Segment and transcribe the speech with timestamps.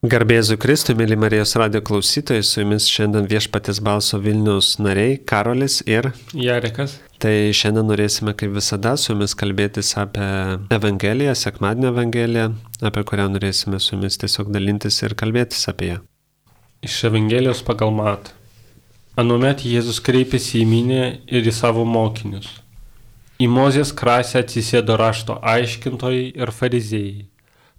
[0.00, 6.06] Garbėzu Kristui, mėly Marijos radio klausytojai, su jumis šiandien viešpatės balso Vilnius nariai Karolis ir
[6.32, 6.94] Jarekas.
[7.20, 10.24] Tai šiandien norėsime, kaip visada, su jumis kalbėtis apie
[10.72, 12.46] Evangeliją, Sekmadienio Evangeliją,
[12.80, 15.98] apie kurią norėsime su jumis tiesiog dalintis ir kalbėtis apie ją.
[16.80, 18.30] Iš Evangelijos pagal mat.
[19.20, 22.48] Anuomet Jėzus kreipėsi į minę ir į savo mokinius.
[23.36, 27.28] Į Mozės krasę atsisėdo rašto aiškintojai ir fariziejai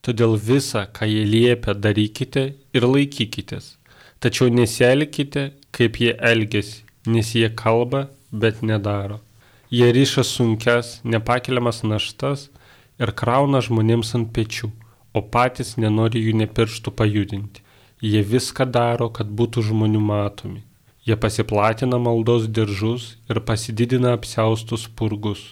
[0.01, 2.43] Todėl visą, ką jie liepia, darykite
[2.73, 3.75] ir laikykitės.
[4.21, 5.43] Tačiau nesielkite,
[5.77, 9.19] kaip jie elgesi, nes jie kalba, bet nedaro.
[9.69, 12.47] Jie ryša sunkias, nepakeliamas naštas
[12.97, 14.71] ir krauna žmonėms ant pečių,
[15.13, 17.61] o patys nenori jų nepirštų pajudinti.
[18.01, 20.63] Jie viską daro, kad būtų žmonių matomi.
[21.05, 25.45] Jie pasiplatina maldos diržus ir pasididina apsiaustus purgus.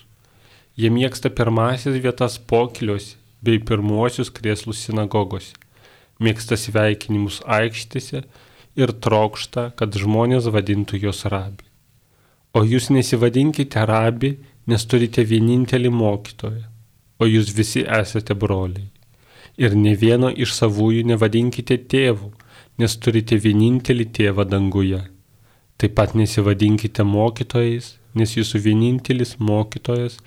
[0.73, 5.55] Jie mėgsta pirmasis vietas pokiliuose bei pirmuosius krėslus sinagogose,
[6.19, 8.23] mėgsta sveikinimus aikštėse
[8.79, 11.65] ir trokšta, kad žmonės vadintų jos rabi.
[12.53, 14.37] O jūs nesivadinkite rabi,
[14.69, 16.65] nes turite vienintelį mokytoją,
[17.19, 18.89] o jūs visi esate broliai.
[19.59, 22.31] Ir ne vieno iš savųjų nevadinkite tėvų,
[22.79, 25.01] nes turite vienintelį tėvą danguje.
[25.79, 30.17] Taip pat nesivadinkite mokytojais, nes jūsų vienintelis mokytojas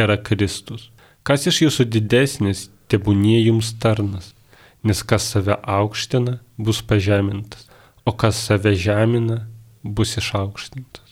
[0.00, 0.88] yra Kristus.
[1.28, 4.30] Kas iš jūsų didesnis, tebūnie jums tarnas,
[4.80, 7.66] nes kas save aukština, bus pažemintas,
[8.08, 9.42] o kas save žemina,
[9.84, 11.04] bus išaukštintas.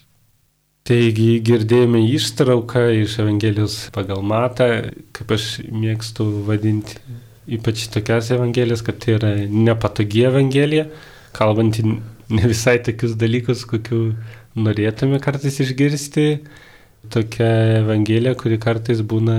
[0.88, 4.70] Taigi girdėjome ištrauką iš Evangelijos pagal matą,
[5.12, 6.96] kaip aš mėgstu vadinti,
[7.58, 10.88] ypač tokias Evangelijas, kad tai yra nepatogi Evangelija,
[11.36, 14.14] kalbanti ne visai tokius dalykus, kokiu
[14.56, 16.28] norėtume kartais išgirsti.
[17.12, 19.36] Tokia Evangelija, kuri kartais būna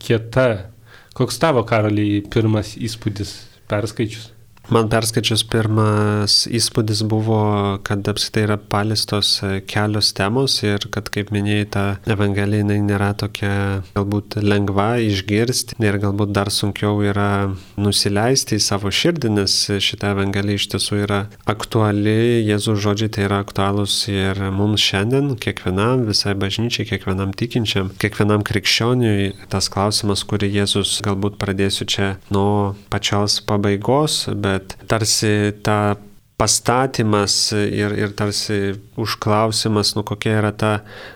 [0.00, 0.70] kieta.
[1.16, 3.36] Koks tavo, Karaliai, pirmas įspūdis
[3.70, 4.35] perskaičius?
[4.66, 7.38] Man perskaičius pirmas įspūdis buvo,
[7.86, 9.36] kad apskritai yra palistos
[9.70, 13.52] kelios temos ir kad, kaip minėjai, ta evangelija jinai nėra tokia
[13.94, 19.54] galbūt lengva išgirsti ir galbūt dar sunkiau yra nusileisti į savo širdį, nes
[19.86, 26.08] šita evangelija iš tiesų yra aktuali, Jėzaus žodžiai tai yra aktualūs ir mums šiandien, kiekvienam,
[26.10, 33.38] visai bažnyčiai, kiekvienam tikinčiam, kiekvienam krikščioniui, tas klausimas, kurį Jėzus galbūt pradėsiu čia nuo pačios
[33.46, 35.96] pabaigos, bet bet tarsi ta
[36.36, 40.72] pastatymas ir, ir tarsi užklausimas, nu kokia yra ta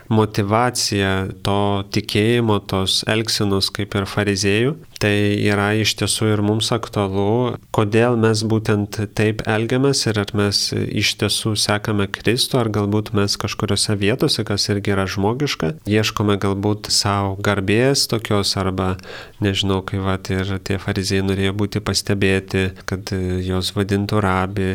[0.08, 1.60] motivacija to
[1.92, 5.15] tikėjimo, tos elgsenos kaip ir fariziejų, tai
[5.49, 11.15] yra iš tiesų ir mums aktualu, kodėl mes būtent taip elgiamės ir ar mes iš
[11.22, 17.37] tiesų sekame Kristų, ar galbūt mes kažkuriuose vietose, kas irgi yra žmogiška, ieškome galbūt savo
[17.41, 18.93] garbės tokios arba,
[19.41, 23.12] nežinau, kai va ir tie fariziejai norėjo būti pastebėti, kad
[23.47, 24.71] jos vadintų rabi,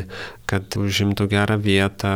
[0.49, 2.13] kad užimtų gerą vietą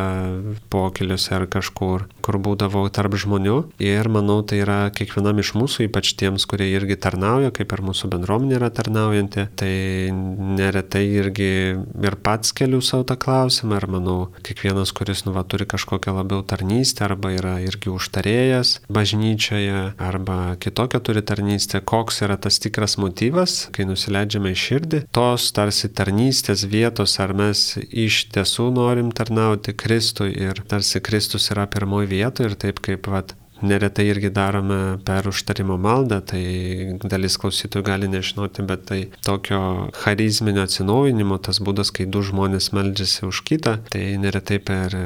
[0.70, 3.58] pokeliuose ar kažkur, kur būdavau tarp žmonių.
[3.82, 7.99] Ir manau, tai yra kiekvienam iš mūsų, ypač tiems, kurie irgi tarnauja, kaip ir mūsų
[8.08, 9.74] bendruomenė yra tarnaujanti, tai
[10.14, 13.80] neretai irgi ir pats keliu savo tą klausimą.
[13.80, 19.84] Ir manau, kiekvienas, kuris nu, va, turi kažkokią labiau tarnystę arba yra irgi užtarėjas bažnyčioje
[20.00, 25.92] arba kitokią turi tarnystę, koks yra tas tikras motyvas, kai nusileidžiame į širdį, tos tarsi
[25.92, 32.52] tarnystės vietos, ar mes iš tiesų norim tarnauti Kristui ir tarsi Kristus yra pirmoji vietoje
[32.52, 36.44] ir taip kaip vat, neretai irgi darome per užtarimo maldą, tai
[37.04, 43.26] dalis klausytojų gali nežinoti, bet tai tokio charizminio atsinaujinimo, tas būdas, kai du žmonės meldžiasi
[43.28, 45.04] už kitą, tai neretai per e,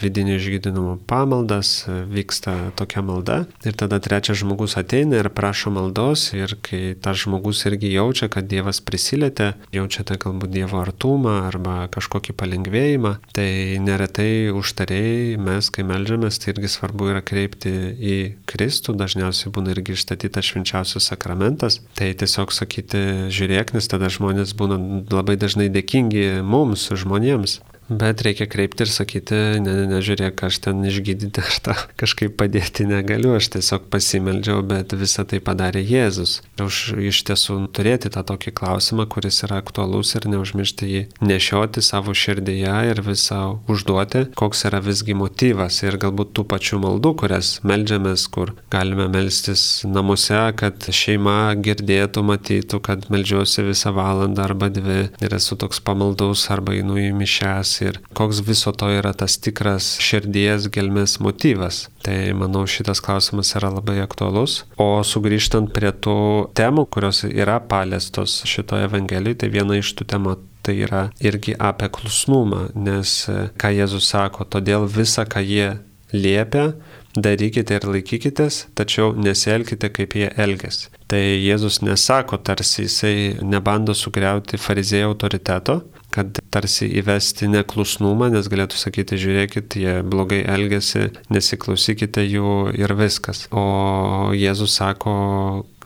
[0.00, 3.42] vidinio išgydymo pamaldas e, vyksta tokia malda.
[3.66, 8.48] Ir tada trečias žmogus ateina ir prašo maldos ir kai tas žmogus irgi jaučia, kad
[8.50, 13.48] Dievas prisilietė, jaučiate galbūt Dievo artumą arba kažkokį palengvėjimą, tai
[13.82, 18.16] neretai užtarėjai mes, kai melžiamės, tai irgi svarbu yra kreipti į
[18.50, 23.02] Kristų, dažniausiai būna irgi išstatytas švenčiausias sakramentas, tai tiesiog sakyti,
[23.34, 24.80] žiūrėk, nes tada žmonės būna
[25.12, 27.60] labai dažnai dėkingi mums, žmonėms.
[27.88, 32.86] Bet reikia kreipti ir sakyti, ne, ne, nežiūrėk, aš ten išgydyti ar tą kažkaip padėti
[32.88, 36.40] negaliu, aš tiesiog pasimeldžiau, bet visą tai padarė Jėzus.
[36.62, 42.14] Už iš tiesų turėti tą tokį klausimą, kuris yra aktualus ir neužmiršti jį nešioti savo
[42.16, 48.26] širdyje ir visą užduoti, koks yra visgi motyvas ir galbūt tų pačių maldų, kurias melžiamės,
[48.34, 55.38] kur galime melstis namuose, kad šeima girdėtų, matytų, kad melžiuosi visą valandą arba dvi ir
[55.38, 60.68] esu toks pamaldus arba einu į mišęs ir koks viso to yra tas tikras širdies
[60.72, 61.86] gelmės motyvas.
[62.06, 64.60] Tai manau šitas klausimas yra labai aktualus.
[64.80, 66.18] O sugrįžtant prie tų
[66.56, 70.36] temų, kurios yra paliestos šitoje Evangelijoje, tai viena iš tų temų
[70.66, 73.18] tai yra irgi apie klusnumą, nes
[73.60, 75.68] ką Jėzus sako, todėl visą, ką jie
[76.14, 76.72] liepia,
[77.16, 80.90] darykite ir laikykitės, tačiau nesielkite kaip jie elgesi.
[81.10, 85.80] Tai Jėzus nesako, tarsi jisai nebando sugriauti farizėjų autoriteto,
[86.16, 93.46] kad tarsi įvesti neklusnumą, nes galėtų sakyti, žiūrėkit, jie blogai elgesi, nesiklausykite jų ir viskas.
[93.52, 95.16] O Jėzus sako,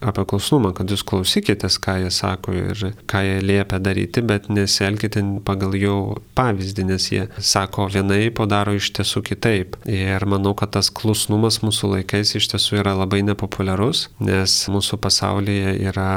[0.00, 5.22] apie klusnumą, kad jūs klausykitės, ką jie sako ir ką jie liepia daryti, bet nesielkite
[5.46, 5.96] pagal jų
[6.38, 9.78] pavyzdį, nes jie sako vienaip, o daro iš tiesų kitaip.
[9.90, 15.76] Ir manau, kad tas klusnumas mūsų laikais iš tiesų yra labai nepopuliarus, nes mūsų pasaulyje
[15.90, 16.10] yra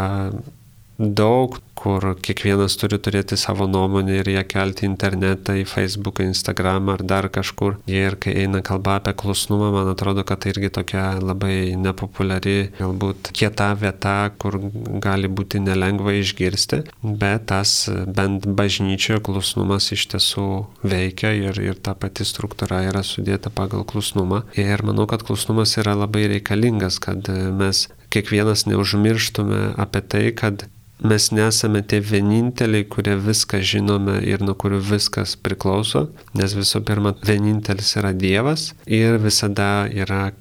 [1.11, 7.03] daug, kur kiekvienas turi turėti savo nuomonę ir ją kelti internetą, į Facebook, Instagram ar
[7.03, 7.75] dar kažkur.
[7.91, 13.33] Ir kai eina kalba apie klusnumą, man atrodo, kad tai irgi tokia labai nepopuliari, galbūt
[13.35, 14.59] kieta vieta, kur
[15.03, 17.73] gali būti nelengva išgirsti, bet tas
[18.07, 20.47] bent bažnyčioje klusnumas iš tiesų
[20.87, 24.45] veikia ir, ir ta pati struktūra yra sudėta pagal klusnumą.
[24.55, 30.67] Ir manau, kad klusnumas yra labai reikalingas, kad mes kiekvienas neužmirštume apie tai, kad
[31.03, 36.07] mes nesame tie vieninteliai, kurie viską žinome ir nuo kurių viskas priklauso,
[36.37, 40.31] nes visų pirma, vienintelis yra Dievas ir visada yra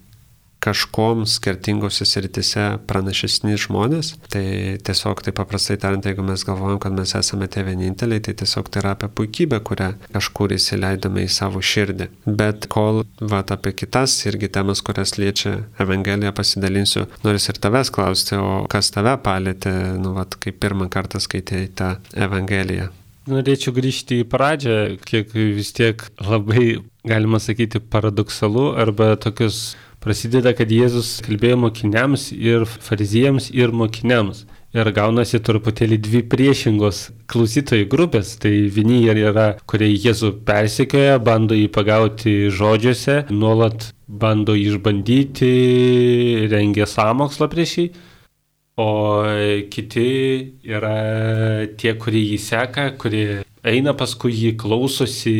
[0.62, 4.14] kažkom skirtingose sritise pranašesni žmonės.
[4.32, 4.44] Tai
[4.86, 8.84] tiesiog, tai paprastai tariant, jeigu mes galvojam, kad mes esame tie vieninteliai, tai tiesiog tai
[8.84, 12.08] yra apie puikybę, kurią kažkur įsileidome į savo širdį.
[12.26, 18.38] Bet kol, va, apie kitas irgi temas, kurias liečia Evangelija, pasidalinsiu, noriu ir tavęs klausti,
[18.38, 22.92] o kas tave palėtė, nu, va, kai pirmą kartą skaitėjai tą Evangeliją.
[23.30, 24.76] Norėčiau grįžti į pradžią,
[25.06, 32.66] kiek vis tiek labai, galima sakyti, paradoksalu arba tokius prasideda, kad Jėzus kalbėjo mokiniams ir
[32.66, 34.44] fariziejams ir mokiniams.
[34.72, 38.38] Ir gaunasi truputėlį dvi priešingos klausytojų grupės.
[38.40, 45.52] Tai vieni yra, kurie Jėzų persikioja, bando jį pagauti žodžiuose, nuolat bando išbandyti,
[46.48, 47.87] rengia sąmokslą prieš jį.
[48.81, 48.88] O
[49.69, 50.08] kiti
[50.64, 50.96] yra
[51.76, 55.37] tie, kurie jį seka, kurie eina paskui jį, klausosi,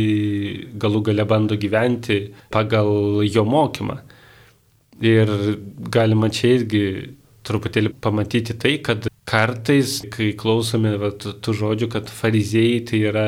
[0.76, 4.03] galų gale bando gyventi pagal jo mokymą.
[5.02, 5.31] Ir
[5.90, 6.84] galima čia irgi
[7.46, 13.26] truputėlį pamatyti tai, kad kartais, kai klausome va, tų žodžių, kad fariziejai tai yra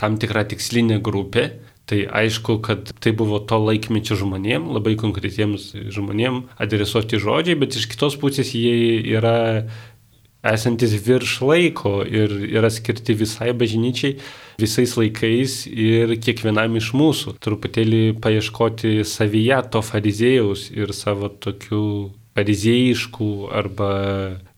[0.00, 1.48] tam tikra tikslinė grupė,
[1.86, 7.86] tai aišku, kad tai buvo to laikmečio žmonėm, labai konkretiems žmonėm adresuoti žodžiai, bet iš
[7.92, 9.36] kitos pusės jie yra
[10.54, 14.18] esantis virš laiko ir yra skirti visai bažnyčiai
[14.60, 17.36] visais laikais ir kiekvienam iš mūsų.
[17.44, 21.82] Truputėlį paieškoti savyje to farizėjaus ir savo tokių
[22.36, 23.90] farizėjiškų arba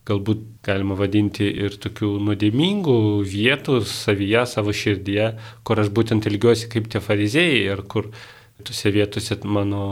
[0.08, 2.98] galbūt galima vadinti ir tokių nuodėmingų
[3.28, 5.32] vietų savyje, savo širdyje,
[5.66, 8.08] kur aš būtent ilgiuosi kaip tie farizėjai ir kur
[8.64, 9.82] tose vietose mano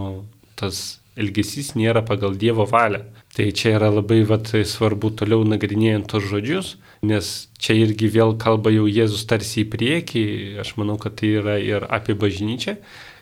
[0.56, 3.04] tas elgesys nėra pagal Dievo valią.
[3.36, 6.70] Tai čia yra labai vat, svarbu toliau nagrinėjant tos žodžius,
[7.04, 7.26] nes
[7.60, 10.22] čia irgi vėl kalba jau Jėzus tarsi į priekį,
[10.62, 12.78] aš manau, kad tai yra ir apie bažnyčią,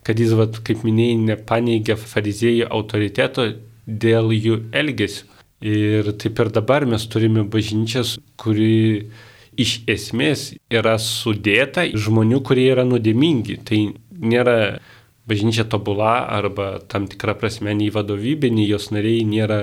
[0.06, 3.48] kad jis, vat, kaip minėjai, nepaneigia fariziejų autoriteto
[3.86, 5.26] dėl jų elgesio.
[5.64, 9.08] Ir taip ir dabar mes turime bažnyčias, kuri
[9.56, 13.58] iš esmės yra sudėta žmonių, kurie yra nuodėmingi.
[13.64, 13.80] Tai
[14.20, 14.56] nėra
[15.26, 19.60] bažnyčia tobula arba tam tikra prasme nei vadovybė, nei jos nariai nėra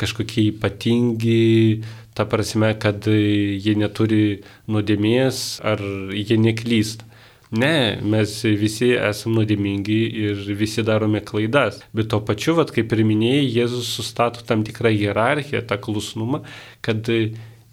[0.00, 1.82] kažkokie ypatingi,
[2.14, 5.82] ta prasme, kad jie neturi nuodėmės ar
[6.14, 7.10] jie neklysta.
[7.54, 11.78] Ne, mes visi esame nuodėmingi ir visi darome klaidas.
[11.94, 16.42] Bet to pačiu, vat, kaip ir minėjai, Jėzus sustato tam tikrą hierarchiją, tą klusnumą,
[16.82, 17.06] kad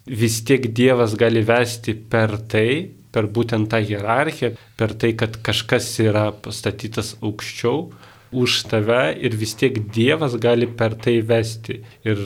[0.06, 5.90] vis tiek Dievas gali vesti per tai, per būtent tą hierarchiją, per tai, kad kažkas
[6.04, 7.88] yra pastatytas aukščiau,
[8.32, 11.82] už tave ir vis tiek Dievas gali per tai vesti.
[12.08, 12.20] Ir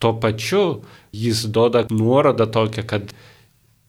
[0.00, 3.12] tuo pačiu jis duoda nuorodą tokią, kad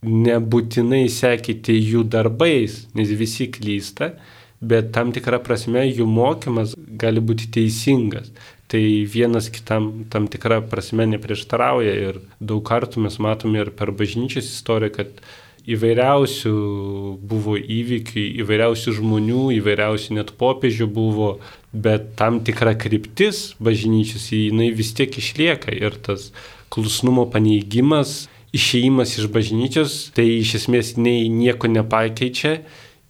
[0.07, 4.13] nebūtinai sekite jų darbais, nes visi klysta,
[4.61, 8.31] bet tam tikrą prasme jų mokymas gali būti teisingas.
[8.67, 14.49] Tai vienas kitam tam tikrą prasme neprieštarauja ir daug kartų mes matome ir per bažnyčios
[14.51, 15.21] istoriją, kad
[15.67, 16.53] įvairiausių
[17.27, 21.31] buvo įvykių, įvairiausių žmonių, įvairiausių net popiežių buvo,
[21.75, 26.31] bet tam tikra kryptis bažnyčios, jinai vis tiek išlieka ir tas
[26.73, 32.61] klusnumo paneigimas, išėjimas iš bažnyčios, tai iš esmės nei nieko nepakeičia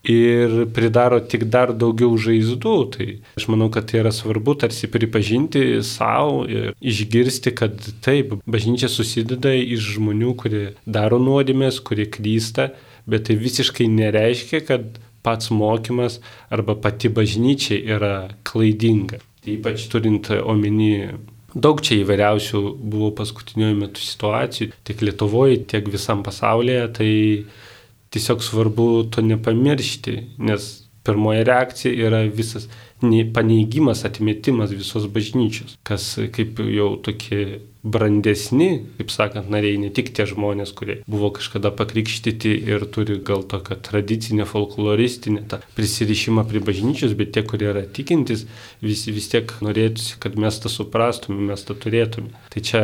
[0.10, 2.76] ir pridaro tik dar daugiau žaizdų.
[2.96, 3.08] Tai
[3.40, 9.54] aš manau, kad tai yra svarbu tarsi pripažinti savo ir išgirsti, kad taip, bažnyčia susideda
[9.58, 12.72] iš žmonių, kurie daro nuodėmės, kurie klysta,
[13.08, 16.22] bet tai visiškai nereiškia, kad pats mokymas
[16.54, 18.14] arba pati bažnyčia yra
[18.48, 19.20] klaidinga.
[19.44, 21.18] Tai ypač turint omeny
[21.58, 22.60] Daug čia įvairiausių
[22.92, 27.12] buvo paskutiniuoju metu situacijų, tiek Lietuvoje, tiek visam pasaulyje, tai
[28.14, 30.68] tiesiog svarbu to nepamiršti, nes
[31.08, 32.68] pirmoji reakcija yra visas
[33.34, 40.26] paneigimas, atmetimas visos bažnyčios, kas kaip jau tokie brandesni, kaip sakant, nariai, ne tik tie
[40.28, 45.46] žmonės, kurie buvo kažkada pakrikštyti ir turi gal tokią tradicinę, folkloristinę
[45.78, 48.48] prisirišimą prie bažnyčios, bet tie, kurie yra tikintis,
[48.84, 52.34] vis, vis tiek norėtųsi, kad mes tą suprastume, mes tą turėtume.
[52.52, 52.82] Tai čia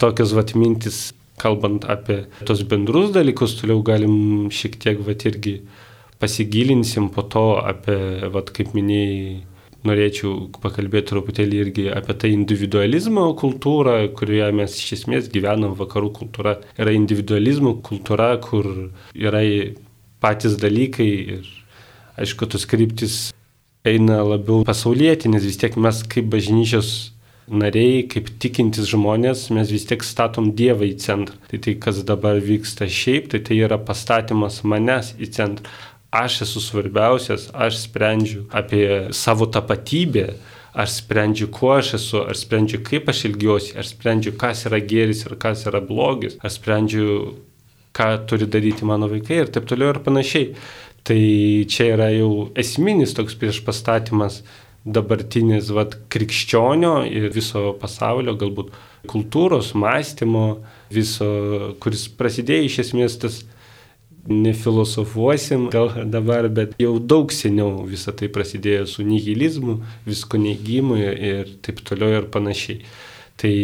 [0.00, 1.10] tokios vat mintis,
[1.42, 5.58] kalbant apie tos bendrus dalykus, toliau galim šiek tiek vat irgi
[6.22, 7.98] pasigilinsim po to apie,
[8.30, 9.40] vat, kaip minėjai,
[9.86, 16.56] norėčiau pakalbėti truputėlį irgi apie tą individualizmo kultūrą, kurioje mes iš esmės gyvenam, vakarų kultūra
[16.78, 18.68] yra individualizmo kultūra, kur
[19.18, 19.42] yra
[20.22, 21.48] patys dalykai ir
[22.22, 23.16] aišku, tos kryptis
[23.88, 26.92] eina labiau pasaulietį, nes vis tiek mes kaip bažnyčios
[27.50, 31.38] nariai, kaip tikintis žmonės, mes vis tiek statom Dievą į centrą.
[31.50, 35.72] Tai tai, kas dabar vyksta šiaip, tai tai yra pastatymas manęs į centrą
[36.12, 40.34] aš esu svarbiausias, aš sprendžiu apie savo tapatybę,
[40.76, 45.24] aš sprendžiu, kuo aš esu, aš sprendžiu, kaip aš ilgiuosi, aš sprendžiu, kas yra geris
[45.24, 47.06] ir kas yra blogis, aš sprendžiu,
[47.96, 50.52] ką turi daryti mano vaikai ir taip toliau ir panašiai.
[51.02, 51.18] Tai
[51.66, 54.42] čia yra jau esminis toks prieš pastatymas
[54.84, 58.72] dabartinis vat, krikščionio ir viso pasaulio, galbūt
[59.10, 60.46] kultūros, mąstymo,
[60.92, 61.28] viso,
[61.82, 63.42] kuris prasidėjo iš esmės tas
[64.28, 71.56] nefilosofuosim gal dabar, bet jau daug seniau visą tai prasidėjo su nihilizmu, visko neigimu ir
[71.62, 72.84] taip toliau ir panašiai.
[73.42, 73.54] Tai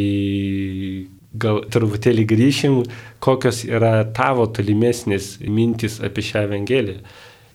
[1.38, 2.80] gal truputėlį grįšim,
[3.22, 7.02] kokios yra tavo tolimesnės mintis apie šią Evangeliją.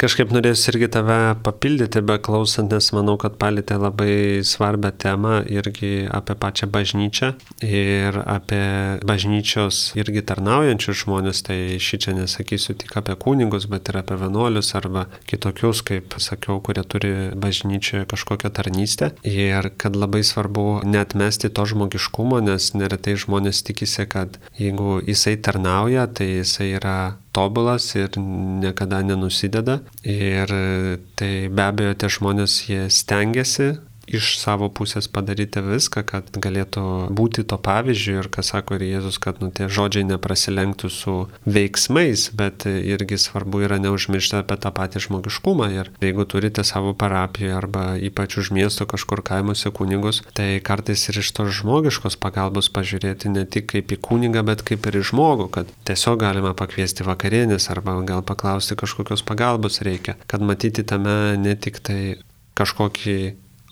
[0.04, 6.36] Kažkaip norėsiu irgi tave papildyti, beklausant, nes manau, kad palėtė labai svarbę temą irgi apie
[6.42, 7.30] pačią bažnyčią
[7.64, 11.46] ir apie bažnyčios irgi tarnaujančius žmonės.
[11.48, 16.60] Tai šį čia nesakysiu tik apie kunigus, bet ir apie vienuolius arba kitokius, kaip sakiau,
[16.60, 19.14] kurie turi bažnyčioje kažkokią tarnystę.
[19.24, 26.10] Ir kad labai svarbu netmesti to žmogiškumo, nes neretai žmonės tikisi, kad jeigu jisai tarnauja,
[26.12, 26.98] tai jisai yra
[27.34, 29.80] tobulas ir niekada nenusideda.
[30.04, 30.54] Ir
[31.18, 33.74] tai be abejo tie žmonės jie stengiasi
[34.08, 36.84] iš savo pusės padaryti viską, kad galėtų
[37.16, 42.30] būti to pavyzdžiu ir, kas sako ir Jėzus, kad nu, tie žodžiai neprasilenktų su veiksmais,
[42.36, 45.70] bet irgi svarbu yra neužmiršti apie tą patį žmogiškumą.
[45.74, 51.22] Ir jeigu turite savo parapiją arba ypač už miesto kažkur kaimuose kunigus, tai kartais ir
[51.24, 55.50] iš tos žmogiškos pagalbos pažiūrėti ne tik kaip į kunigą, bet kaip ir į žmogų,
[55.54, 61.56] kad tiesiog galima pakviesti vakarienės arba gal paklausti kažkokios pagalbos reikia, kad matyti tame ne
[61.56, 62.02] tik tai
[62.58, 63.18] kažkokį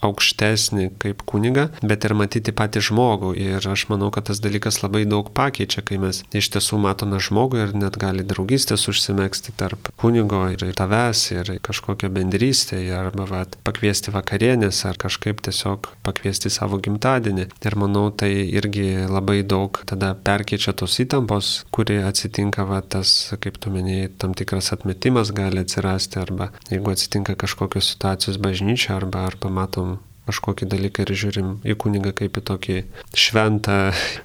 [0.05, 3.33] aukštesnį kaip kuniga, bet ir matyti patį žmogų.
[3.37, 7.61] Ir aš manau, kad tas dalykas labai daug pakeičia, kai mes iš tiesų matome žmogų
[7.61, 14.13] ir net gali draugystės užsimėgsti tarp kunigo ir tavęs ir kažkokią bendrystę, arba vat, pakviesti
[14.13, 17.47] vakarienės ar kažkaip tiesiog pakviesti savo gimtadienį.
[17.61, 23.59] Ir manau, tai irgi labai daug tada perkeičia tos įtampos, kuri atsitinka, va, tas, kaip
[23.61, 29.51] tu minėjai, tam tikras atmetimas gali atsirasti, arba jeigu atsitinka kažkokios situacijos bažnyčia, arba, arba
[29.53, 29.90] matom
[30.31, 32.77] kažkokį dalyką ir žiūrim į kunigą kaip į tokį
[33.13, 33.77] šventą,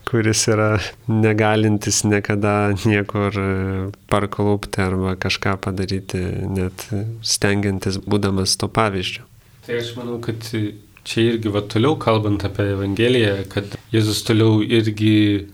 [0.09, 0.71] kuris yra
[1.11, 3.37] negalintis niekada niekur
[4.13, 6.23] parklaupti arba kažką padaryti,
[6.57, 6.89] net
[7.27, 9.27] stengiantis būdamas to pavyzdžio.
[9.67, 10.47] Tai aš manau, kad
[11.07, 15.47] čia irgi va toliau kalbant apie Evangeliją, kad Jėzus toliau irgi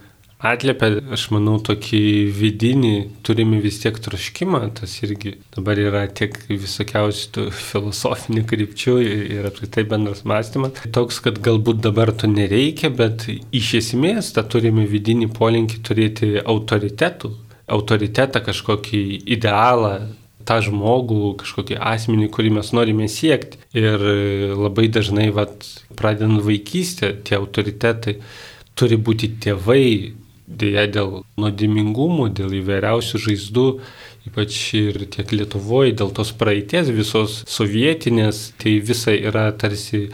[0.42, 2.02] atliepia, aš manau, tokį
[2.36, 2.94] vidinį,
[3.26, 10.24] turime vis tiek troškimą, tas irgi dabar yra tiek visokiausių filosofinių krypčių ir apskritai bendras
[10.28, 10.82] mąstymas.
[10.94, 17.32] Toks, kad galbūt dabar to nereikia, bet iš esmės tą turime vidinį polinkį turėti autoritetų,
[17.72, 19.02] autoritetą kažkokį
[19.36, 19.94] idealą,
[20.46, 23.60] tą žmogų, kažkokį asmenį, kurį mes norime siekti.
[23.78, 24.02] Ir
[24.58, 25.68] labai dažnai, vat,
[25.98, 28.16] pradedant vaikystę, tie autoritetai
[28.78, 29.84] turi būti tėvai,
[30.46, 33.66] dėja dėl nuodėmingumų, dėl įvairiausių žaizdų,
[34.28, 40.08] ypač ir tiek Lietuvoje, dėl tos praeities visos sovietinės, tai visa yra tarsi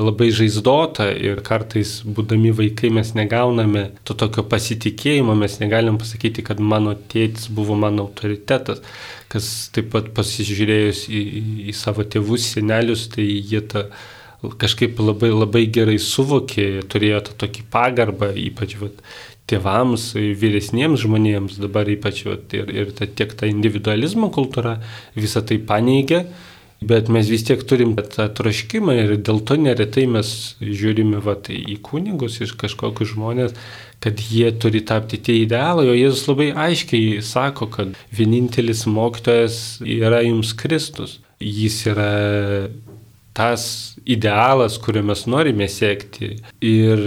[0.00, 6.62] labai žaizdota ir kartais būdami vaikai mes negauname to tokio pasitikėjimo, mes negalim pasakyti, kad
[6.62, 8.80] mano tėtis buvo mano autoritetas,
[9.32, 11.24] kas taip pat pasižiūrėjus į,
[11.72, 13.88] į savo tėvus, senelius, tai jie tą
[14.60, 19.02] kažkaip labai, labai gerai suvokė, turėjo tą tokį pagarbą, ypač vat,
[19.50, 24.78] tėvams, vyresniems žmonėms, dabar ypač vat, ir, ir ta, tiek ta individualizmo kultūra
[25.18, 26.24] visą tai paneigia,
[26.80, 30.30] bet mes vis tiek turim tą troškimą ir dėl to neretai mes
[30.60, 33.56] žiūrime vat, į kunigus, iš kažkokius žmonės,
[34.00, 40.22] kad jie turi tapti tie idealai, o Jėzus labai aiškiai sako, kad vienintelis mokytojas yra
[40.24, 41.18] jums Kristus.
[41.40, 42.08] Jis yra
[43.36, 46.36] tas idealas, kurio mes norime siekti.
[46.64, 47.04] Ir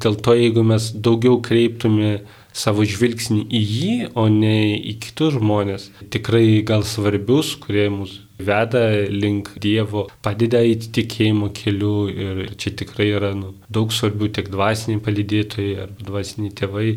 [0.00, 2.18] dėl to, jeigu mes daugiau kreiptume
[2.58, 8.82] savo žvilgsnį į jį, o ne į kitus žmonės, tikrai gal svarbius, kurie mus veda
[9.10, 15.02] link Dievo, padeda įti tikėjimo keliu ir čia tikrai yra nu, daug svarbių tiek dvasiniai
[15.04, 16.92] palydėtojai, arba dvasiniai tėvai,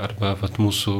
[0.00, 0.94] arba vat, mūsų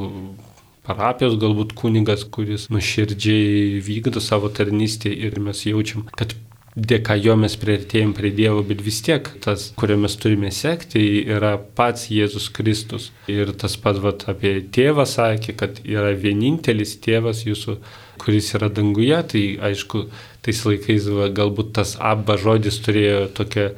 [0.88, 6.36] parapijos galbūt kunigas, kuris nuširdžiai vykdo savo tarnystę ir mes jaučiam, kad
[6.78, 11.56] dėka jo mes prieartėjom prie Dievo, bet vis tiek tas, kurio mes turime sekti, yra
[11.58, 13.10] pats Jėzus Kristus.
[13.30, 17.78] Ir tas pat vat, apie tėvą sakė, kad yra vienintelis tėvas jūsų,
[18.22, 20.06] kuris yra danguje, tai aišku,
[20.46, 23.70] tais laikais va, galbūt tas abba žodis turėjo tokią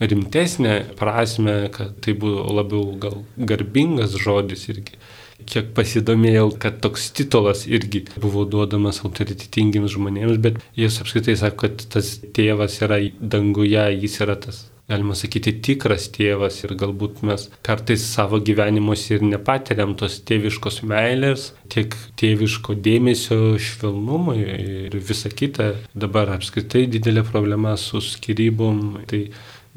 [0.00, 4.98] rimtesnę prasme, kad tai buvo labiau gal garbingas žodis irgi
[5.44, 11.84] kiek pasidomėjau, kad toks titulas irgi buvo duodamas autoritetingiems žmonėms, bet jis apskritai sako, kad
[11.92, 18.04] tas tėvas yra danguje, jis yra tas galima sakyti, tikras tėvas ir galbūt mes kartais
[18.06, 25.72] savo gyvenimuose ir nepatiriam tos tėviškos meilės, tiek tėviško dėmesio švelnumui ir visa kita.
[25.94, 29.02] Dabar apskritai didelė problema su skirybom.
[29.10, 29.24] Tai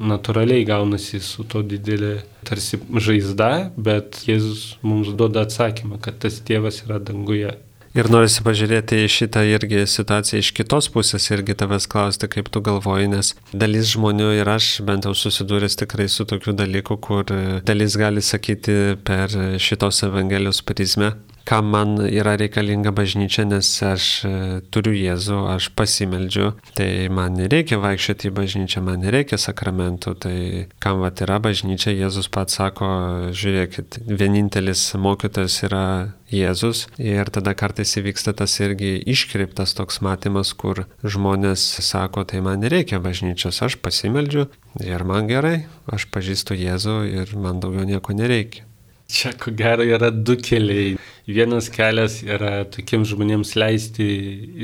[0.00, 6.82] natūraliai gaunasi su to didelė tarsi žaizda, bet Jėzus mums duoda atsakymą, kad tas tėvas
[6.86, 7.52] yra danguje.
[7.90, 12.62] Ir norisi pažiūrėti į šitą irgi situaciją iš kitos pusės irgi tavęs klausti, kaip tu
[12.62, 17.26] galvoji, nes dalis žmonių ir aš bent jau susidūręs tikrai su tokiu dalyku, kur
[17.66, 21.16] dalis gali sakyti per šitos Evangelijos prizmę,
[21.48, 24.32] kam man yra reikalinga bažnyčia, nes aš e,
[24.72, 30.36] turiu Jėzų, aš pasimeldžiu, tai man nereikia vaikščioti į bažnyčią, man nereikia sakramentų, tai
[30.82, 32.90] kam vat yra bažnyčia, Jėzus pats sako,
[33.36, 35.84] žiūrėkit, vienintelis mokytojas yra
[36.30, 42.62] Jėzus ir tada kartais įvyksta tas irgi iškreiptas toks matymas, kur žmonės sako, tai man
[42.62, 44.46] nereikia bažnyčios, aš pasimeldžiu
[44.86, 48.69] ir man gerai, aš pažįstu Jėzų ir man daugiau nieko nereikia.
[49.10, 50.94] Čia ko gero yra du keliai.
[51.26, 54.06] Vienas kelias yra tokiems žmonėms leisti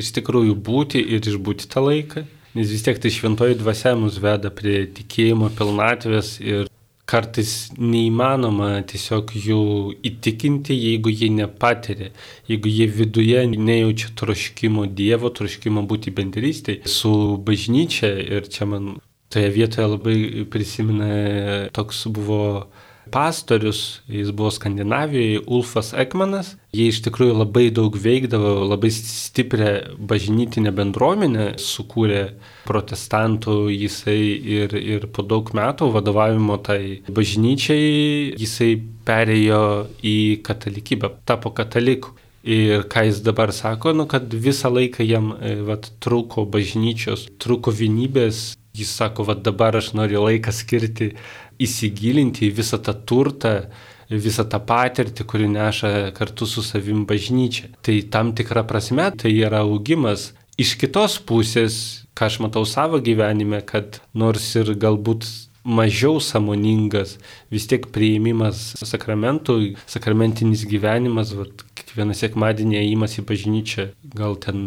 [0.01, 2.25] iš tikrųjų būti ir išbūti tą laiką,
[2.57, 6.71] nes vis tiek tai šventoji dvasia mus veda prie tikėjimo pilnatvės ir
[7.07, 9.61] kartais neįmanoma tiesiog jų
[10.11, 12.11] įtikinti, jeigu jie nepatiria,
[12.51, 17.13] jeigu jie viduje nejaučia troškimo Dievo, troškimo būti bendrystėje su
[17.47, 18.97] bažnyčia ir čia man
[19.31, 20.17] toje vietoje labai
[20.51, 22.67] prisimena toks buvo
[23.13, 26.55] pastorius, jis buvo Skandinavijoje, Ulfas Ekmanas.
[26.77, 32.27] Jie iš tikrųjų labai daug veikdavo, labai stiprią bažnytinę bendruomenę sukūrė
[32.67, 34.19] protestantų jisai
[34.59, 38.75] ir, ir po daug metų vadovavimo tai bažnyčiai jisai
[39.07, 39.65] perėjo
[40.05, 42.17] į katalikybę, tapo kataliku.
[42.47, 47.75] Ir ką jis dabar sako, nu, kad visą laiką jam e, vat, trūko bažnyčios, trūko
[47.75, 48.53] vienybės.
[48.77, 51.09] Jis sako, va dabar aš noriu laiką skirti
[51.63, 53.55] įsigilinti į visą tą turtą,
[54.11, 57.73] visą tą patirtį, kuri neša kartu su savim bažnyčia.
[57.83, 60.33] Tai tam tikra prasme tai yra augimas.
[60.57, 65.27] Iš kitos pusės, ką aš matau savo gyvenime, kad nors ir galbūt
[65.67, 67.17] mažiau samoningas,
[67.51, 69.59] vis tiek priėmimas sakramentų,
[69.91, 74.61] sakramentinis gyvenimas, vat, kiekvieną sekmadienį įimas į bažnyčią, gal ten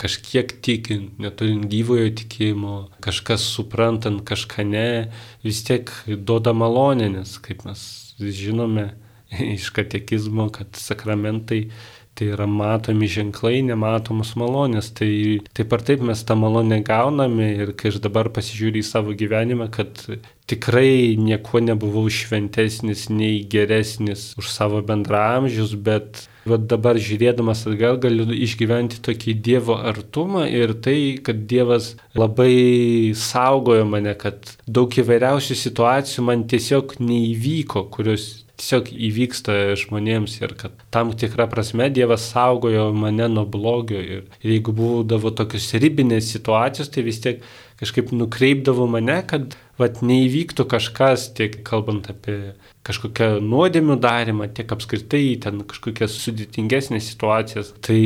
[0.00, 4.88] kažkiek tikint, neturint gyvojo tikėjimo, kažkas suprantant, kažką ne,
[5.44, 7.82] vis tiek duoda malonę, nes kaip mes
[8.18, 8.92] žinome
[9.56, 11.66] iš katekizmo, kad sakramentai
[12.14, 14.90] Tai yra matomi ženklai, nematomos malonės.
[14.98, 15.08] Tai
[15.56, 19.70] taip ar taip mes tą malonę gauname ir kai aš dabar pasižiūriu į savo gyvenimą,
[19.72, 20.04] kad
[20.50, 28.24] tikrai nieko nebuvau šventesnis nei geresnis už savo bendramžius, bet Vat dabar žiūrėdamas atgal galiu
[28.34, 36.26] išgyventi tokį Dievo artumą ir tai, kad Dievas labai saugojo mane, kad daug įvairiausių situacijų
[36.26, 43.26] man tiesiog neįvyko, kurios tiesiog įvyksta žmonėms ir kad tam tikrą prasme Dievas saugojo mane
[43.32, 47.42] nuo blogio ir, ir jeigu būdavo tokios ribinės situacijos, tai vis tiek
[47.82, 52.54] kažkaip nukreipdavo mane, kad vat, neįvyktų kažkas, tiek kalbant apie
[52.86, 57.74] kažkokią nuodėmių darimą, tiek apskritai ten kažkokias sudėtingesnės situacijas.
[57.82, 58.00] Tai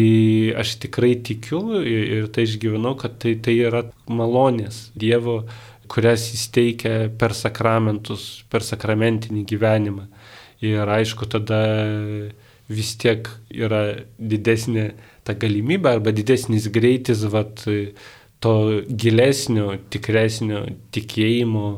[0.62, 5.42] aš tikrai tikiu ir, ir tai išgyvenau, kad tai, tai yra malonės Dievo
[5.86, 10.06] kurias jis teikia per sakramentus, per sakramentinį gyvenimą.
[10.64, 11.60] Ir aišku, tada
[12.68, 13.82] vis tiek yra
[14.18, 14.90] didesnė
[15.26, 17.64] ta galimybė arba didesnis greitis vat,
[18.40, 18.54] to
[18.88, 20.64] gilesnio, tikresnio
[20.94, 21.68] tikėjimo,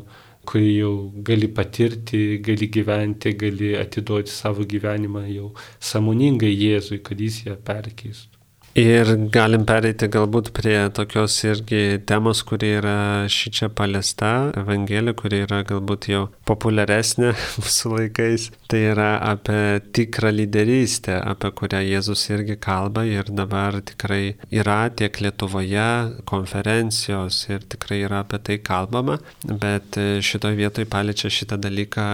[0.49, 0.93] kurį jau
[1.25, 5.53] gali patirti, gali gyventi, gali atiduoti savo gyvenimą jau
[5.91, 8.38] samoningai Jėzui, kad jis ją perkeistų.
[8.79, 15.41] Ir galim pereiti galbūt prie tokios irgi temos, kuri yra šį čia paliesta, Evangelija, kuri
[15.49, 18.45] yra galbūt jau populiaresnė mūsų laikais.
[18.71, 25.19] Tai yra apie tikrą lyderystę, apie kurią Jėzus irgi kalba ir dabar tikrai yra tiek
[25.27, 25.91] Lietuvoje
[26.31, 32.11] konferencijos ir tikrai yra apie tai kalbama, bet šitoje vietoje paliečia šitą dalyką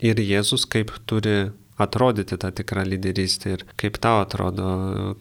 [0.00, 1.50] ir Jėzus kaip turi
[1.82, 4.68] atrodyti tą tikrą lyderystę ir kaip tau atrodo,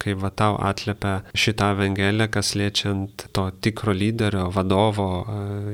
[0.01, 5.09] kaip va tau atliepia šitą Evangeliją, kas liečiant to tikro lyderio, vadovo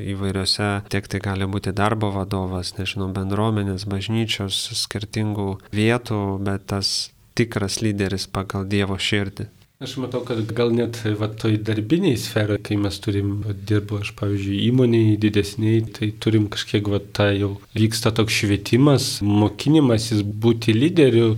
[0.03, 6.95] įvairiose, tiek tai gali būti darbo vadovas, nežinau, bendruomenės, bažnyčios, skirtingų vietų, bet tas
[7.35, 9.49] tikras lyderis pagal Dievo širdį.
[9.83, 14.13] Aš matau, kad gal net va, toj darbiniai sferoje, kai mes turim, va, dirbu aš,
[14.15, 21.33] pavyzdžiui, įmoniai didesniai, tai turim kažkiek, va, ta jau vyksta toks švietimas, mokinimasis būti lyderiu,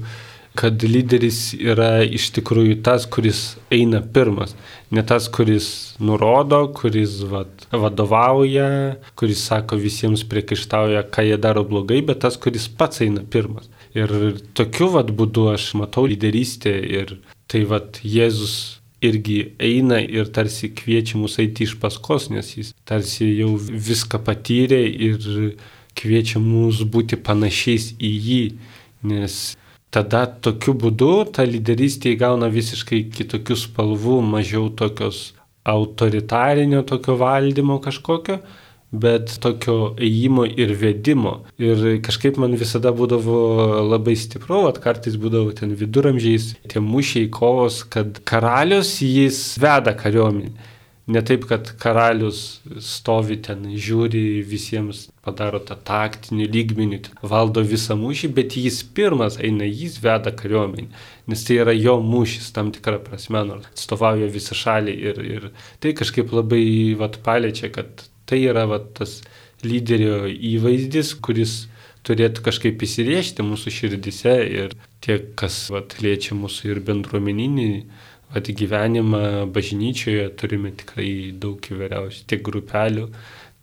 [0.57, 3.41] kad lyderis yra iš tikrųjų tas, kuris
[3.73, 4.53] eina pirmas.
[4.93, 7.41] Ne tas, kuris nurodo, kuris va,
[7.73, 8.69] vadovauja,
[9.17, 13.65] kuris sako visiems priekaištauja, ką jie daro blogai, bet tas, kuris pats eina pirmas.
[13.97, 14.11] Ir
[14.57, 18.55] tokiu vad būdu aš matau lyderystę ir Tai vad Jėzus
[19.07, 24.81] irgi eina ir tarsi kviečia mus eiti iš paskos, nes jis tarsi jau viską patyrė
[25.07, 25.29] ir
[25.97, 28.41] kviečia mus būti panašiais į jį,
[29.07, 29.37] nes
[29.93, 35.31] tada tokiu būdu ta lyderystė įgauna visiškai kitokių spalvų, mažiau tokios
[35.67, 38.41] autoritarinio tokio valdymo kažkokio,
[38.91, 41.41] bet tokio ėjimo ir vedimo.
[41.59, 47.83] Ir kažkaip man visada būdavo labai stipru, at kartais būdavo ten viduramžiais, tie mūšiai kovos,
[47.83, 50.73] kad karalius jis veda kariuomenį.
[51.07, 58.31] Ne taip, kad karalius stovi ten, žiūri visiems, padaro tą taktinį lygmenį, valdo visą mūšį,
[58.35, 60.89] bet jis pirmas eina, jis veda kariuomenį.
[61.31, 65.95] Nes tai yra jo mūšis tam tikrą prasme, nors atstovauja visą šalį ir, ir tai
[65.95, 66.67] kažkaip labai
[66.99, 69.21] vat, paliečia, kad Tai yra va, tas
[69.63, 71.65] lyderio įvaizdis, kuris
[72.07, 77.69] turėtų kažkaip įsirėžti mūsų širdise ir tiek, kas vat, liečia mūsų ir bendruomeninį
[78.33, 83.07] vat, gyvenimą bažnyčioje, turime tikrai daug įvairiausių, tiek grupelių.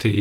[0.02, 0.14] Tai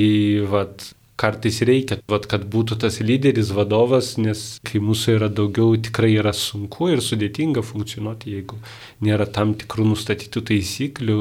[0.52, 0.86] vat,
[1.20, 6.34] kartais reikia, vat, kad būtų tas lyderis, vadovas, nes kai mūsų yra daugiau, tikrai yra
[6.36, 8.60] sunku ir sudėtinga funkcionuoti, jeigu
[9.06, 11.20] nėra tam tikrų nustatytų taisyklių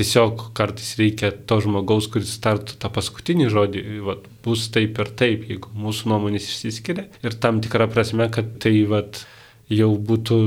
[0.00, 5.44] tiesiog kartais reikia to žmogaus, kuris tartų tą paskutinį žodį, vat, bus taip ir taip,
[5.50, 7.06] jeigu mūsų nuomonės išsiskiria.
[7.20, 9.24] Ir tam tikrą prasme, kad tai vat,
[9.70, 10.40] jau būtų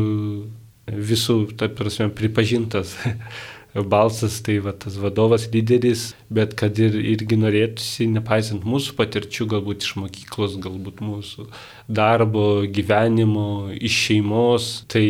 [0.90, 2.98] visų, ta prasme, pripažintas
[3.82, 9.88] balsas, tai va, tas vadovas, lyderis, bet kad ir, irgi norėtųsi, nepaisant mūsų patirčių, galbūt
[9.88, 11.48] iš mokyklos, galbūt mūsų
[11.90, 15.08] darbo, gyvenimo, iš šeimos, tai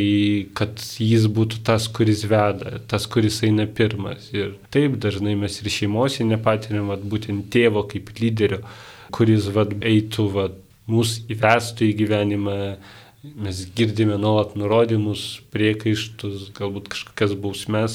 [0.56, 4.32] kad jis būtų tas, kuris veda, tas, kuris eina pirmas.
[4.32, 8.64] Ir taip dažnai mes ir šeimose nepatiriam, va, būtent tėvo kaip lyderio,
[9.12, 10.50] kuris va, eitų, va,
[10.88, 12.60] mūsų įvestų į gyvenimą
[13.24, 15.22] Mes girdime nuolat nurodymus,
[15.56, 17.94] priekaištus, galbūt kažkokias bausmes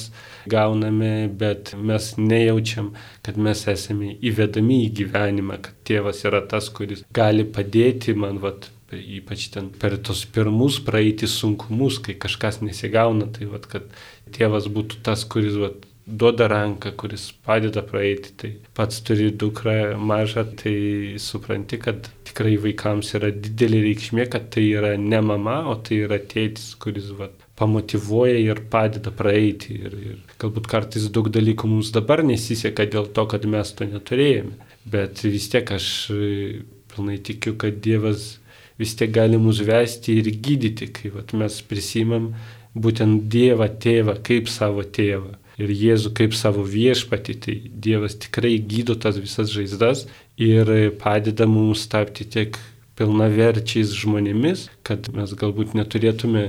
[0.48, 2.94] gauname, bet mes nejaučiam,
[3.26, 8.70] kad mes esame įvedami į gyvenimą, kad tėvas yra tas, kuris gali padėti man, vat,
[8.96, 13.92] ypač ten per tos pirmus praeiti sunkumus, kai kažkas nesigauna, tai vat, kad
[14.32, 18.32] tėvas būtų tas, kuris vat, duoda ranką, kuris padeda praeiti.
[18.36, 20.76] Tai pats turi dukrą mažą, tai
[21.20, 26.18] supranti, kad tikrai vaikams yra didelė reikšmė, kad tai yra ne mama, o tai yra
[26.18, 27.28] tėtis, kuris va,
[27.60, 29.76] pamotivuoja ir padeda praeiti.
[29.84, 34.56] Ir, ir galbūt kartais daug dalykų mums dabar nesiseka dėl to, kad mes to neturėjome.
[34.88, 36.62] Bet vis tiek aš e,
[36.94, 38.38] pilnai tikiu, kad Dievas
[38.80, 42.30] vis tiek gali mus vesti ir gydyti, kai vat, mes prisimam
[42.78, 48.96] būtent Dievą tėvą kaip savo tėvą ir Jėzų kaip savo viešpatį, tai Dievas tikrai gydo
[48.98, 50.06] tas visas žaizdas
[50.38, 50.70] ir
[51.02, 52.58] padeda mums tapti tiek
[52.98, 56.48] pilnaverčiais žmonėmis, kad mes galbūt neturėtume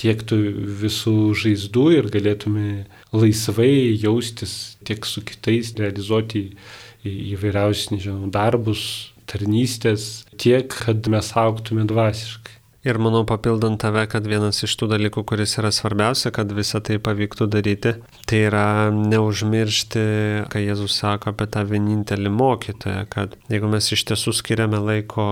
[0.00, 0.38] tiek tų
[0.82, 2.66] visų žaizdų ir galėtume
[3.16, 6.50] laisvai jaustis tiek su kitais, realizuoti
[7.06, 8.82] įvairiausius, nežinau, darbus,
[9.30, 12.55] tarnystės, tiek, kad mes auktume dvasiškai.
[12.86, 17.00] Ir manau, papildant tave, kad vienas iš tų dalykų, kuris yra svarbiausia, kad visą tai
[17.02, 17.96] pavyktų daryti,
[18.30, 20.04] tai yra neužmiršti,
[20.52, 25.26] kai Jėzus sako apie tą vienintelį mokytoją, kad jeigu mes iš tiesų skiriame laiko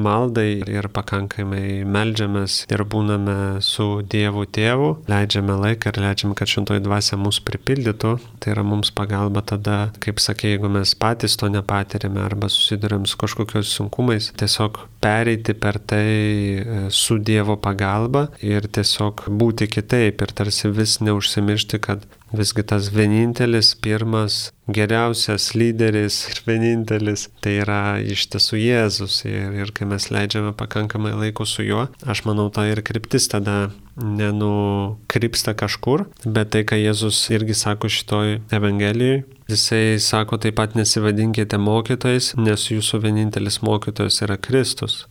[0.00, 6.84] maldai ir pakankamai melžiamės ir būname su Dievu tėvu, leidžiame laiką ir leidžiame, kad šintoji
[6.84, 12.22] dvasia mus pripildytų, tai yra mums pagalba tada, kaip sakė, jeigu mes patys to nepatirėme
[12.24, 19.26] arba susidurėm su kažkokios sunkumais, tiesiog pereiti per tai e, su Dievo pagalba ir tiesiog
[19.28, 27.28] būti kitaip ir tarsi vis neužsimiršti, kad Visgi tas vienintelis, pirmas, geriausias lyderis ir vienintelis
[27.40, 29.22] tai yra iš tiesų Jėzus.
[29.28, 33.70] Ir, ir kai mes leidžiame pakankamai laiko su juo, aš manau, ta ir kryptis tada
[33.96, 41.56] nenukrypsta kažkur, bet tai, ką Jėzus irgi sako šitoj Evangelijoje, jisai sako taip pat nesivadinkite
[41.56, 45.06] mokytojais, nes jūsų vienintelis mokytojas yra Kristus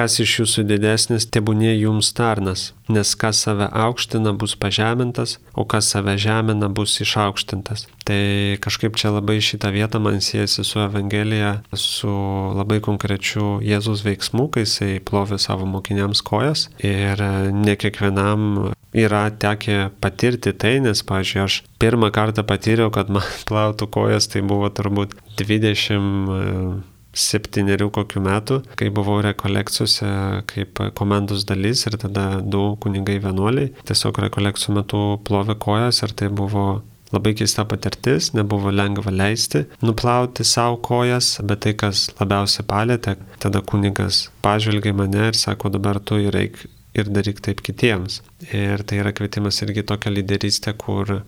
[0.00, 5.90] kas iš jūsų didesnis, tebūnė jums tarnas, nes kas save aukština bus pažemintas, o kas
[5.92, 7.84] save žemina bus išaukštintas.
[8.08, 8.22] Tai
[8.64, 12.10] kažkaip čia labai šitą vietą man siejasi su Evangelija, su
[12.56, 17.20] labai konkrečiu Jėzus veiksmu, kai jisai plovė savo mokiniams kojas ir
[17.52, 23.90] ne kiekvienam yra tekę patirti tai, nes, pažiūrėjau, aš pirmą kartą patyriau, kad man plautų
[23.92, 30.10] kojas, tai buvo turbūt 20 septyniarių kokių metų, kai buvau rekolekcijose
[30.50, 36.30] kaip komandos dalis ir tada du kunigai vienuoliai tiesiog rekolekcijų metu plovė kojas ir tai
[36.30, 43.16] buvo labai keista patirtis, nebuvo lengva leisti, nuplauti savo kojas, bet tai, kas labiausiai palėtė,
[43.42, 46.62] tada kunigas pažvelgia mane ir sako, dabar tu ir eik
[46.94, 48.20] ir daryk taip kitiems.
[48.54, 51.20] Ir tai yra kvietimas irgi tokia lyderystė, kur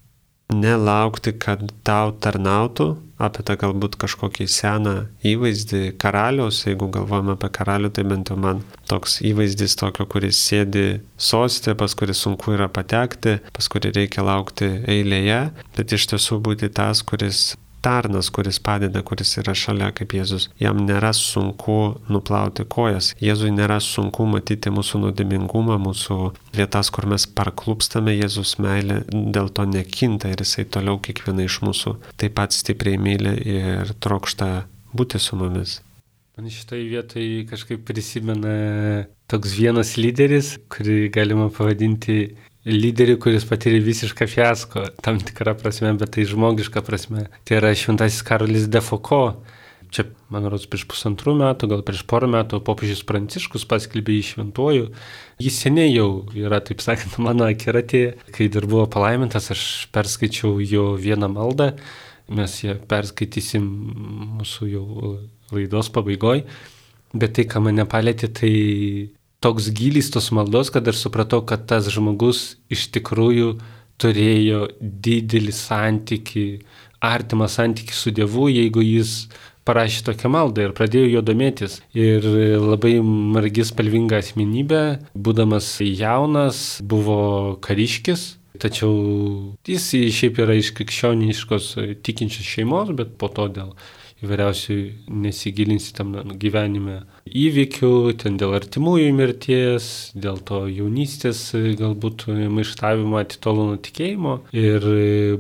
[0.57, 4.95] nelaukti, kad tau tarnautų, apie tą galbūt kažkokį seną
[5.27, 10.87] įvaizdį karaliaus, jeigu galvojame apie karalių, tai bent jau man toks įvaizdis tokio, kuris sėdi
[11.17, 15.43] sostė, pas kurį sunku yra patekti, pas kurį reikia laukti eilėje,
[15.77, 20.49] bet iš tiesų būti tas, kuris tarnas, kuris padeda, kuris yra šalia kaip Jėzus.
[20.63, 21.79] Jam nėra sunku
[22.13, 23.13] nuplauti kojas.
[23.23, 26.19] Jėzui nėra sunku matyti mūsų nuodėmingumą, mūsų
[26.57, 31.97] vietas, kur mes parklupstame, Jėzus meilė dėl to nekinta ir jisai toliau kiekvieną iš mūsų
[32.21, 34.53] taip pat stipriai myli ir trokšta
[34.97, 35.81] būti su mumis.
[36.39, 42.17] Man šitai vietai kažkaip prisimena toks vienas lyderis, kurį galima pavadinti
[42.69, 47.27] lyderį, kuris patyrė visišką fiasko, tam tikrą prasme, bet tai žmogišką prasme.
[47.47, 49.43] Tai yra šventasis Karolis Defoko.
[49.93, 54.87] Čia, man rodos, prieš pusantrų metų, gal prieš porą metų popiežius Pranciškus paskelbė į šventuoju.
[55.43, 58.15] Jis seniai jau yra, taip sakant, mano akiratėje.
[58.33, 61.73] Kai dar buvo palaimintas, aš perskaičiau jo vieną maldą.
[62.33, 63.67] Mes ją perskaitysim
[64.39, 64.87] mūsų jau
[65.53, 66.47] laidos pabaigoje.
[67.13, 68.53] Bet tai, ką mane palėtė, tai
[69.43, 73.57] toks gilis tos maldos, kad aš supratau, kad tas žmogus iš tikrųjų
[74.03, 76.47] turėjo didelį santyki,
[77.03, 79.27] artimą santyki su Dievu, jeigu jis
[79.67, 81.81] parašė tokią maldą ir pradėjo jo domėtis.
[81.95, 82.27] Ir
[82.63, 84.83] labai margis spalvinga asmenybė,
[85.15, 88.33] būdamas jaunas, buvo kariškis.
[88.63, 91.73] Tačiau jis šiaip yra iš krikščioniškos
[92.05, 93.73] tikinčios šeimos, bet po to dėl
[94.23, 94.77] įvairiausių
[95.23, 101.45] nesigilinsi tam gyvenime įvykių, ten dėl artimųjų mirties, dėl to jaunystės
[101.79, 104.39] galbūt maištavimo atitolo nuo tikėjimo.
[104.57, 104.89] Ir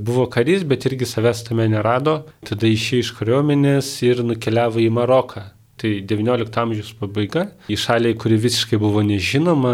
[0.02, 2.22] buvo karys, bet irgi savęs tame nerado.
[2.46, 5.48] Tada išėjo iš kariuomenės ir nukeliavo į Maroką.
[5.82, 9.72] Tai XIX amžiaus pabaiga, į šalį, kuri visiškai buvo nežinoma,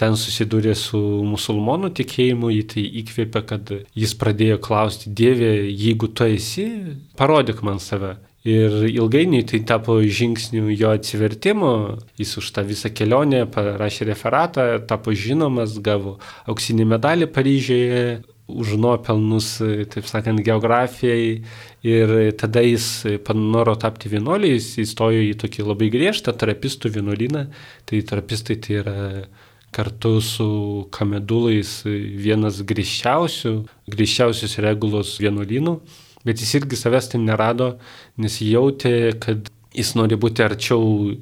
[0.00, 6.28] ten susidūrė su musulmonų tikėjimu, jį tai įkvėpė, kad jis pradėjo klausti Dievė, jeigu tu
[6.28, 6.66] esi,
[7.18, 8.16] parodyk man save.
[8.46, 11.70] Ir ilgainiui tai tapo žingsniu jo atsivertimo,
[12.20, 18.04] jis už tą visą kelionę parašė referatą, tapo žinomas, gavo auksinį medalį Paryžiuje
[18.46, 19.56] už nuopelnus,
[19.90, 21.42] taip sakant, geografijai.
[21.86, 22.86] Ir tada jis
[23.26, 27.48] panoro tapti vienuoliu, jis įstojo į tokį labai griežtą terapistų vienuolyną.
[27.86, 28.96] Tai terapistai tai yra
[29.76, 30.48] kartu su
[30.94, 33.52] kamedulais vienas grįžčiausių,
[33.92, 35.76] grįžčiausios regulos vienuolynų,
[36.26, 37.74] bet jis irgi savęs ten nerado,
[38.16, 41.12] nes jautė, kad jis nori būti arčiau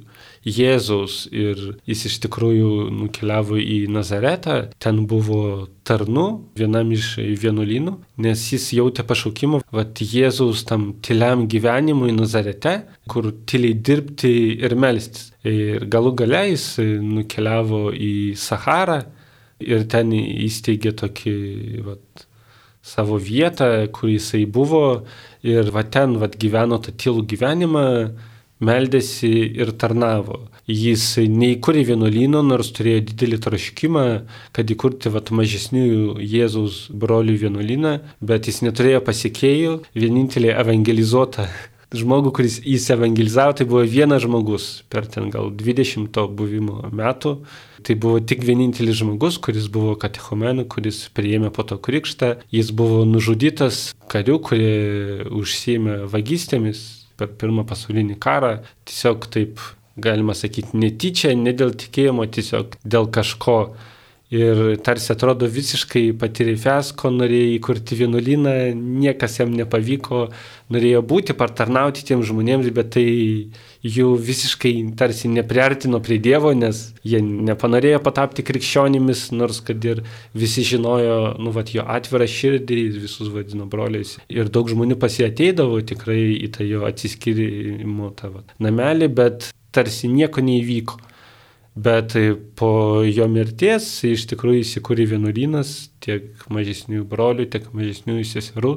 [0.45, 6.27] Jėzaus ir jis iš tikrųjų nukeliavo į Nazaretą, ten buvo tarnu
[6.59, 12.77] vienam iš vienuolynų, nes jis jautė pašaukimą, vad Jėzaus tam tyliam gyvenimui Nazarete,
[13.09, 15.31] kur tyliai dirbti ir melstis.
[15.45, 16.69] Ir galų gale jis
[17.05, 19.03] nukeliavo į Saharą
[19.65, 21.35] ir ten įsteigė tokį
[21.85, 22.27] vat,
[22.85, 25.05] savo vietą, kur jisai buvo.
[25.45, 27.85] Ir va ten vat, gyveno tą tylų gyvenimą
[28.65, 30.45] meldėsi ir tarnavo.
[30.71, 34.07] Jis neįkūrė vienuolyno, nors turėjo didelį troškimą,
[34.57, 41.51] kad įkurti vat, mažesnių Jėzaus brolių vienuolyną, bet jis neturėjo pasiekėjų, vienintelė evangelizuota
[42.01, 47.37] žmogų, kuris jis evangelizavo, tai buvo vienas žmogus per ten gal 20 to buvimo metų.
[47.85, 52.39] Tai buvo tik vienintelis žmogus, kuris buvo katechomenu, kuris priėmė po to krikštą.
[52.49, 54.77] Jis buvo nužudytas karių, kurie
[55.29, 58.57] užsėmė vagystėmis per pirmą pasaulinį karą.
[58.89, 59.63] Tiesiog taip,
[59.97, 63.59] galima sakyti, netyčia, ne dėl tikėjimo, tiesiog dėl kažko
[64.33, 70.29] ir tarsi atrodo visiškai patyrė fiasko, norėjo įkurti vienuolyną, niekas jam nepavyko,
[70.75, 73.05] norėjo būti, partarnauti tiem žmonėms, bet tai
[73.85, 80.65] jų visiškai tarsi nepriartino prie Dievo, nes jie nepanorėjo patapti krikščionimis, nors kad ir visi
[80.65, 84.17] žinojo, nu, vat, jo atvirą širdį, visus vadino broliais.
[84.33, 90.43] Ir daug žmonių pasieteidavo tikrai į tą jo atsiskirimo tą vat, namelį, bet tarsi nieko
[90.45, 91.03] neįvyko.
[91.75, 92.15] Bet
[92.55, 95.73] po jo mirties iš tikrųjų įsikūrė vienuolynas
[96.05, 98.77] tiek mažesnių brolių, tiek mažesnių seserų.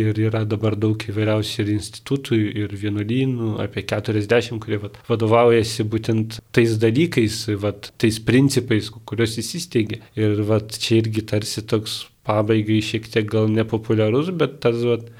[0.00, 6.38] Ir yra dabar daug įvairiausių ir institutų, ir vienuolynų, apie 40, kurie vat, vadovaujasi būtent
[6.54, 10.00] tais dalykais, vat, tais principais, kuriuos jis įsteigė.
[10.16, 15.10] Ir vat, čia irgi tarsi toks pabaigai šiek tiek gal nepopuliarus, bet tas vat,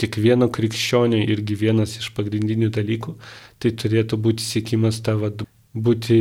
[0.00, 3.18] kiekvieno krikščionio irgi vienas iš pagrindinių dalykų,
[3.60, 6.18] tai turėtų būti siekimas tą vat, būti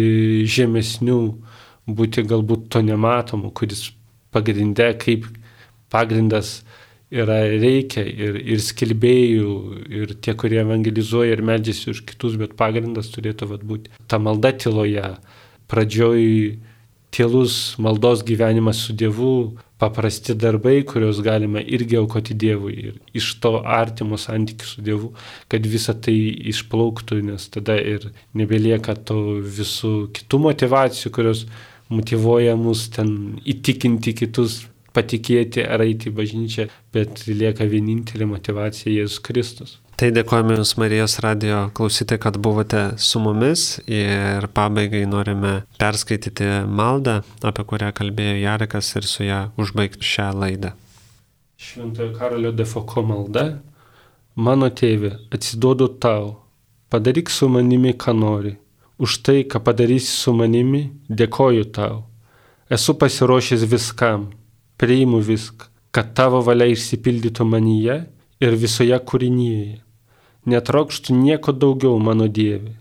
[0.49, 1.19] žemesnių,
[1.89, 3.89] būti galbūt to nematomu, kuris
[4.33, 5.25] pagrindė kaip
[5.89, 6.59] pagrindas
[7.09, 9.53] yra reikia ir, ir skelbėjų,
[9.89, 14.53] ir tie, kurie evangelizuoja ir medžiasi už kitus, bet pagrindas turėtų vat, būti ta malda
[14.53, 15.15] tyloje.
[15.69, 16.59] Pradžioj
[17.13, 23.53] tylus maldos gyvenimas su Dievu, paprasti darbai, kuriuos galima irgi aukoti Dievui ir iš to
[23.63, 25.11] artimo santykių su Dievu,
[25.51, 26.17] kad visa tai
[26.51, 31.45] išplauktų, nes tada ir nebelieka to visų kitų motivacijų, kurios
[31.89, 34.61] motivuoja mus ten įtikinti kitus,
[34.95, 39.77] patikėti ar eiti į bažnyčią, bet lieka vienintelė motivacija Jėzus Kristus.
[39.99, 47.17] Tai dėkojame Jums Marijos radio klausytojai, kad buvote su mumis ir pabaigai norime perskaityti maldą,
[47.43, 50.71] apie kurią kalbėjo Jarekas ir su ją užbaigti šią laidą.
[51.59, 53.59] Šventojo karalio defoko malda.
[54.39, 56.37] Mano tėve, atsiduodu tau,
[56.87, 58.55] padaryk su manimi, ką nori.
[59.03, 62.05] Už tai, ką padarysi su manimi, dėkoju tau.
[62.71, 64.29] Esu pasiruošęs viskam,
[64.79, 67.99] priimu viską, kad tavo valia išsipildytų manyje
[68.39, 69.79] ir visoje kūrinyje
[70.49, 72.75] netrokštų nieko daugiau, mano Dieve.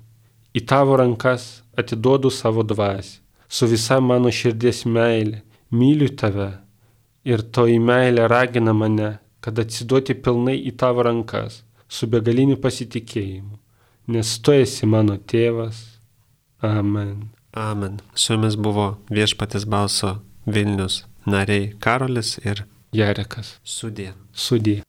[0.54, 6.50] Į tavo rankas atiduodu savo dvasį, su visa mano širdies meilė, myliu tave
[7.24, 13.58] ir toji meilė ragina mane, kad atsiduoti pilnai į tavo rankas, su begaliniu pasitikėjimu,
[14.14, 15.84] nes tu esi mano tėvas.
[16.64, 17.28] Amen.
[17.54, 18.00] Amen.
[18.14, 22.64] Su jumis buvo viešpatis balso Vilnius nariai Karolis ir
[22.96, 23.58] Jarekas.
[23.64, 24.12] Sudė.
[24.32, 24.80] Sudė.